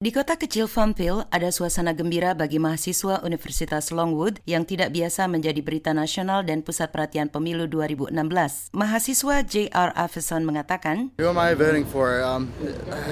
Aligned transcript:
Di 0.00 0.16
kota 0.16 0.40
kecil 0.40 0.64
Farmville, 0.64 1.28
ada 1.28 1.52
suasana 1.52 1.92
gembira 1.92 2.32
bagi 2.32 2.56
mahasiswa 2.56 3.20
Universitas 3.20 3.92
Longwood 3.92 4.40
yang 4.48 4.64
tidak 4.64 4.96
biasa 4.96 5.28
menjadi 5.28 5.60
berita 5.60 5.92
nasional 5.92 6.40
dan 6.40 6.64
pusat 6.64 6.88
perhatian 6.88 7.28
pemilu 7.28 7.68
2016. 7.68 8.72
Mahasiswa 8.72 9.36
J.R. 9.44 9.92
Afeson 9.92 10.48
mengatakan, 10.48 11.12
Who 11.20 11.28
am 11.28 11.36
I 11.36 11.52
voting 11.52 11.84
for 11.84 12.24
um, 12.24 12.48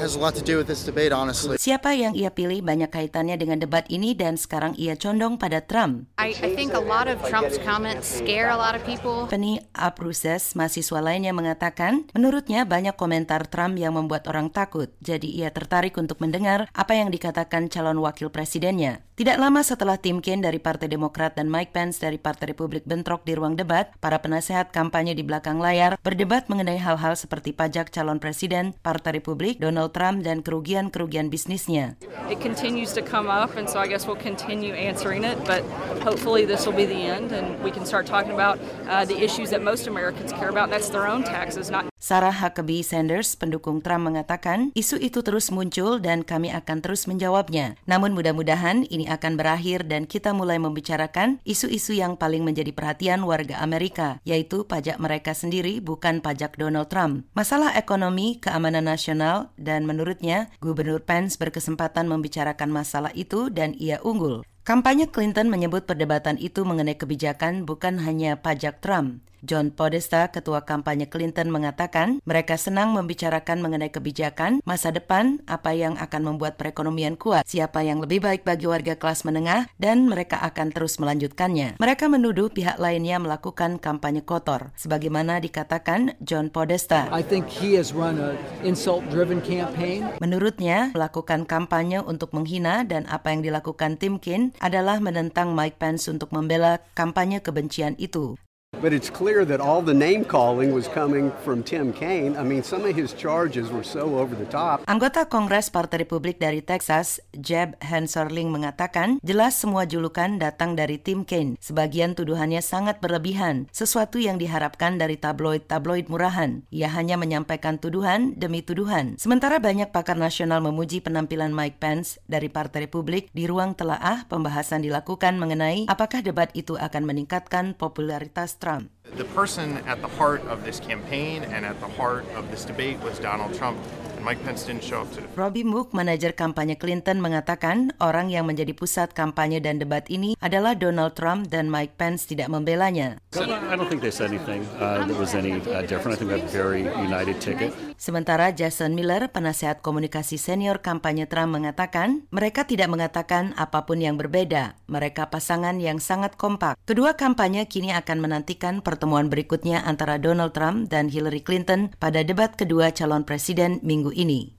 has 0.00 0.16
a 0.16 0.20
lot 0.24 0.32
to 0.40 0.44
do 0.48 0.56
with 0.56 0.64
this 0.64 0.80
debate, 0.80 1.12
honestly. 1.12 1.60
Siapa 1.60 1.92
yang 1.92 2.16
ia 2.16 2.32
pilih 2.32 2.64
banyak 2.64 2.88
kaitannya 2.88 3.36
dengan 3.36 3.60
debat 3.60 3.84
ini 3.92 4.16
dan 4.16 4.40
sekarang 4.40 4.72
ia 4.80 4.96
condong 4.96 5.36
pada 5.36 5.60
Trump. 5.60 6.08
I, 6.16 6.32
I 6.40 6.56
think 6.56 6.72
a 6.72 6.80
lot 6.80 7.04
of 7.04 7.20
Trump's 7.28 7.60
comments 7.68 8.08
scare 8.08 8.48
a 8.48 8.56
lot 8.56 8.72
of 8.72 8.80
people. 8.88 9.28
Penny 9.28 9.60
Apruses, 9.76 10.56
mahasiswa 10.56 11.04
lainnya 11.04 11.36
mengatakan, 11.36 12.08
menurutnya 12.16 12.64
banyak 12.64 12.96
komentar 12.96 13.44
Trump 13.44 13.76
yang 13.76 13.92
membuat 13.92 14.24
orang 14.24 14.48
takut, 14.48 14.88
jadi 15.04 15.28
ia 15.28 15.52
tertarik 15.52 15.92
untuk 16.00 16.16
mendengar 16.24 16.64
apa 16.78 16.94
yang 16.94 17.10
dikatakan 17.10 17.66
calon 17.66 17.98
wakil 17.98 18.30
presidennya. 18.30 19.07
Tidak 19.18 19.34
lama 19.34 19.66
setelah 19.66 19.98
Tim 19.98 20.22
Kaine 20.22 20.46
dari 20.46 20.62
Partai 20.62 20.86
Demokrat 20.86 21.34
dan 21.34 21.50
Mike 21.50 21.74
Pence 21.74 21.98
dari 21.98 22.22
Partai 22.22 22.54
Republik 22.54 22.86
bentrok 22.86 23.26
di 23.26 23.34
ruang 23.34 23.58
debat, 23.58 23.90
para 23.98 24.22
penasehat 24.22 24.70
kampanye 24.70 25.10
di 25.10 25.26
belakang 25.26 25.58
layar 25.58 25.98
berdebat 26.06 26.46
mengenai 26.46 26.78
hal-hal 26.78 27.18
seperti 27.18 27.50
pajak 27.50 27.90
calon 27.90 28.22
presiden, 28.22 28.78
Partai 28.78 29.18
Republik, 29.18 29.58
Donald 29.58 29.90
Trump, 29.90 30.22
dan 30.22 30.38
kerugian-kerugian 30.46 31.34
bisnisnya. 31.34 31.98
It 32.30 32.38
continues 32.38 32.94
to 32.94 33.02
come 33.02 33.26
up, 33.26 33.58
and 33.58 33.66
so 33.66 33.82
I 33.82 33.90
guess 33.90 34.06
we'll 34.06 34.22
continue 34.22 34.70
answering 34.70 35.26
it, 35.26 35.34
but 35.42 35.66
hopefully 36.06 36.46
this 36.46 36.62
will 36.62 36.78
be 36.78 36.86
the 36.86 37.02
end, 37.10 37.34
and 37.34 37.58
we 37.58 37.74
can 37.74 37.82
start 37.82 38.06
talking 38.06 38.30
about 38.30 38.62
uh, 38.86 39.02
the 39.02 39.18
issues 39.18 39.50
that 39.50 39.66
most 39.66 39.90
Americans 39.90 40.30
care 40.30 40.54
about, 40.54 40.70
that's 40.70 40.94
their 40.94 41.10
own 41.10 41.26
taxes, 41.26 41.74
not 41.74 41.90
Sarah 41.98 42.30
Huckabee 42.30 42.86
Sanders, 42.86 43.34
pendukung 43.34 43.82
Trump 43.82 44.06
mengatakan, 44.06 44.70
isu 44.78 45.02
itu 45.02 45.18
terus 45.26 45.50
muncul 45.50 45.98
dan 45.98 46.22
kami 46.22 46.46
akan 46.54 46.78
terus 46.78 47.10
menjawabnya. 47.10 47.74
Namun 47.90 48.14
mudah-mudahan 48.14 48.86
ini 48.86 49.07
akan 49.08 49.40
berakhir 49.40 49.88
dan 49.88 50.04
kita 50.04 50.36
mulai 50.36 50.60
membicarakan 50.60 51.40
isu-isu 51.48 51.96
yang 51.96 52.14
paling 52.14 52.44
menjadi 52.44 52.70
perhatian 52.70 53.24
warga 53.24 53.58
Amerika, 53.64 54.22
yaitu 54.22 54.68
pajak 54.68 55.00
mereka 55.00 55.32
sendiri 55.32 55.80
bukan 55.80 56.20
pajak 56.20 56.60
Donald 56.60 56.92
Trump. 56.92 57.24
Masalah 57.32 57.74
ekonomi, 57.74 58.38
keamanan 58.38 58.86
nasional, 58.86 59.50
dan 59.56 59.88
menurutnya 59.88 60.52
Gubernur 60.60 61.02
Pence 61.02 61.40
berkesempatan 61.40 62.06
membicarakan 62.06 62.68
masalah 62.68 63.10
itu 63.16 63.48
dan 63.48 63.74
ia 63.74 63.98
unggul. 64.04 64.44
Kampanye 64.68 65.08
Clinton 65.08 65.48
menyebut 65.48 65.88
perdebatan 65.88 66.36
itu 66.36 66.60
mengenai 66.60 67.00
kebijakan 67.00 67.64
bukan 67.64 68.04
hanya 68.04 68.36
pajak 68.36 68.84
Trump. 68.84 69.24
John 69.46 69.70
Podesta, 69.70 70.26
ketua 70.34 70.66
kampanye 70.66 71.06
Clinton, 71.06 71.50
mengatakan 71.54 72.18
mereka 72.26 72.58
senang 72.58 72.90
membicarakan 72.94 73.62
mengenai 73.62 73.94
kebijakan, 73.94 74.58
masa 74.66 74.90
depan, 74.90 75.38
apa 75.46 75.74
yang 75.74 75.94
akan 75.94 76.34
membuat 76.34 76.58
perekonomian 76.58 77.14
kuat, 77.14 77.46
siapa 77.46 77.86
yang 77.86 78.02
lebih 78.02 78.18
baik 78.18 78.42
bagi 78.42 78.66
warga 78.66 78.98
kelas 78.98 79.22
menengah, 79.22 79.70
dan 79.78 80.10
mereka 80.10 80.42
akan 80.42 80.74
terus 80.74 80.98
melanjutkannya. 80.98 81.78
Mereka 81.78 82.10
menuduh 82.10 82.50
pihak 82.50 82.82
lainnya 82.82 83.22
melakukan 83.22 83.78
kampanye 83.78 84.26
kotor, 84.26 84.74
sebagaimana 84.74 85.38
dikatakan 85.38 86.18
John 86.18 86.50
Podesta. 86.50 87.06
I 87.14 87.22
think 87.22 87.46
he 87.46 87.78
has 87.78 87.94
run 87.94 88.18
an 88.18 88.34
insult-driven 88.66 89.38
campaign. 89.44 90.10
Menurutnya, 90.18 90.90
melakukan 90.98 91.46
kampanye 91.46 92.02
untuk 92.02 92.34
menghina 92.34 92.82
dan 92.82 93.06
apa 93.06 93.30
yang 93.30 93.46
dilakukan 93.46 94.02
Tim 94.02 94.18
Kaine 94.18 94.50
adalah 94.58 94.98
menentang 94.98 95.54
Mike 95.54 95.78
Pence 95.78 96.10
untuk 96.10 96.34
membela 96.34 96.82
kampanye 96.98 97.38
kebencian 97.38 97.94
itu. 98.02 98.34
But 98.78 98.94
it's 98.94 99.10
clear 99.10 99.42
that 99.42 99.58
all 99.58 99.82
the 99.82 99.90
name 99.90 100.22
calling 100.22 100.70
was 100.70 100.86
coming 100.86 101.34
from 101.42 101.66
Tim 101.66 101.90
Kaine. 101.90 102.38
I 102.38 102.46
mean, 102.46 102.62
some 102.62 102.86
of 102.86 102.94
his 102.94 103.10
charges 103.10 103.74
were 103.74 103.82
so 103.82 104.22
over 104.22 104.38
the 104.38 104.46
top. 104.46 104.86
Anggota 104.86 105.26
Kongres 105.26 105.66
Partai 105.66 106.06
Republik 106.06 106.38
dari 106.38 106.62
Texas, 106.62 107.18
Jeb 107.34 107.74
Hensorling 107.82 108.54
mengatakan, 108.54 109.18
jelas 109.26 109.58
semua 109.58 109.82
julukan 109.82 110.38
datang 110.38 110.78
dari 110.78 110.94
Tim 110.94 111.26
Kaine. 111.26 111.58
Sebagian 111.58 112.14
tuduhannya 112.14 112.62
sangat 112.62 113.02
berlebihan, 113.02 113.66
sesuatu 113.74 114.22
yang 114.22 114.38
diharapkan 114.38 114.94
dari 114.94 115.18
tabloid-tabloid 115.18 116.06
murahan. 116.06 116.62
Ia 116.70 116.86
hanya 116.94 117.18
menyampaikan 117.18 117.82
tuduhan 117.82 118.38
demi 118.38 118.62
tuduhan. 118.62 119.18
Sementara 119.18 119.58
banyak 119.58 119.90
pakar 119.90 120.14
nasional 120.14 120.62
memuji 120.62 121.02
penampilan 121.02 121.50
Mike 121.50 121.82
Pence 121.82 122.22
dari 122.30 122.46
Partai 122.46 122.86
Republik 122.86 123.26
di 123.34 123.50
ruang 123.50 123.74
telaah 123.74 124.22
pembahasan 124.30 124.86
dilakukan 124.86 125.34
mengenai 125.34 125.90
apakah 125.90 126.22
debat 126.22 126.54
itu 126.54 126.78
akan 126.78 127.02
meningkatkan 127.02 127.74
popularitas 127.74 128.54
Trump. 128.54 128.67
The 129.16 129.24
person 129.24 129.78
at 129.86 130.02
the 130.02 130.08
heart 130.08 130.42
of 130.42 130.62
this 130.62 130.78
campaign 130.78 131.42
and 131.42 131.64
at 131.64 131.80
the 131.80 131.88
heart 131.88 132.26
of 132.34 132.50
this 132.50 132.66
debate 132.66 133.00
was 133.00 133.18
Donald 133.18 133.54
Trump. 133.54 133.78
Mike 134.20 134.42
Pence 134.42 134.66
didn't 134.66 134.84
show 134.84 135.02
up 135.02 135.08
to 135.14 135.22
the 135.22 135.28
Robbie 135.38 135.64
Mook, 135.64 135.94
manajer 135.94 136.34
kampanye 136.34 136.74
Clinton, 136.74 137.22
mengatakan 137.22 137.94
orang 138.02 138.28
yang 138.28 138.44
menjadi 138.44 138.74
pusat 138.74 139.14
kampanye 139.14 139.62
dan 139.62 139.78
debat 139.78 140.06
ini 140.10 140.34
adalah 140.42 140.74
Donald 140.74 141.14
Trump 141.14 141.50
dan 141.50 141.70
Mike 141.70 141.94
Pence 141.94 142.26
tidak 142.26 142.50
membelanya. 142.50 143.22
I 143.38 143.76
don't 143.76 143.86
think 143.86 144.02
they 144.02 144.10
said 144.10 144.34
anything 144.34 144.66
uh, 144.82 145.06
that 145.06 145.18
was 145.18 145.34
any 145.34 145.62
uh, 145.70 145.86
different. 145.86 146.16
I 146.16 146.24
think 146.24 146.30
we 146.32 146.40
have 146.40 146.48
a 146.48 146.54
very 146.54 146.82
united 146.84 147.38
ticket. 147.38 147.70
Sementara 147.98 148.54
Jason 148.54 148.94
Miller, 148.94 149.26
penasehat 149.30 149.82
komunikasi 149.82 150.38
senior 150.38 150.78
kampanye 150.78 151.26
Trump 151.26 151.54
mengatakan, 151.54 152.26
mereka 152.30 152.62
tidak 152.62 152.90
mengatakan 152.90 153.54
apa 153.58 153.84
pun 153.86 153.98
yang 153.98 154.14
berbeda. 154.14 154.78
Mereka 154.86 155.30
pasangan 155.34 155.78
yang 155.82 155.98
sangat 155.98 156.38
kompak. 156.38 156.78
Kedua 156.86 157.18
kampanye 157.18 157.66
kini 157.66 157.90
akan 157.94 158.22
menantikan 158.22 158.80
pertemuan 158.80 159.26
berikutnya 159.28 159.82
antara 159.82 160.16
Donald 160.16 160.54
Trump 160.54 160.88
dan 160.88 161.10
Hillary 161.10 161.42
Clinton 161.42 161.90
pada 161.98 162.22
debat 162.22 162.54
kedua 162.54 162.94
calon 162.94 163.26
presiden 163.26 163.82
minggu 164.08 164.16
ini. 164.16 164.57